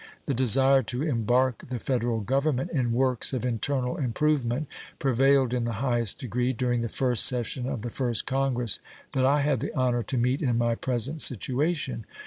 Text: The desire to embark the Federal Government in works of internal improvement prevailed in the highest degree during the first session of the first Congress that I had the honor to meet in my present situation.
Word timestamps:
The 0.25 0.33
desire 0.33 0.81
to 0.81 1.03
embark 1.03 1.65
the 1.69 1.77
Federal 1.77 2.21
Government 2.21 2.71
in 2.71 2.91
works 2.91 3.33
of 3.33 3.45
internal 3.45 3.97
improvement 3.97 4.67
prevailed 4.97 5.53
in 5.53 5.63
the 5.63 5.73
highest 5.73 6.17
degree 6.17 6.53
during 6.53 6.81
the 6.81 6.89
first 6.89 7.23
session 7.23 7.69
of 7.69 7.83
the 7.83 7.91
first 7.91 8.25
Congress 8.25 8.79
that 9.11 9.27
I 9.27 9.41
had 9.41 9.59
the 9.59 9.71
honor 9.75 10.01
to 10.01 10.17
meet 10.17 10.41
in 10.41 10.57
my 10.57 10.73
present 10.73 11.21
situation. 11.21 12.05